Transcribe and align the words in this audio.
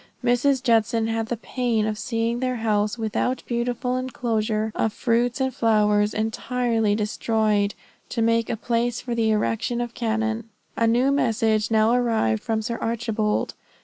Mrs. 0.23 0.63
Judson 0.63 1.05
had 1.05 1.27
the 1.27 1.37
pain 1.37 1.85
of 1.85 1.95
seeing 1.95 2.39
their 2.39 2.55
house 2.55 2.97
without 2.97 3.43
beautiful 3.45 3.97
enclosure 3.97 4.71
of 4.73 4.93
fruits 4.93 5.39
and 5.39 5.53
flowers, 5.53 6.15
entirely 6.15 6.95
destroyed, 6.95 7.75
to 8.09 8.23
make 8.23 8.49
a 8.49 8.57
place 8.57 8.99
for 8.99 9.13
the 9.13 9.29
erection 9.29 9.79
of 9.79 9.93
cannon. 9.93 10.49
A 10.75 10.87
new 10.87 11.11
message 11.11 11.69
now 11.69 11.93
arrived 11.93 12.41
from 12.41 12.63
Sir 12.63 12.79
Archibald. 12.79 13.53